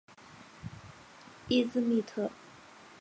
[1.47, 2.31] 伊兹密特。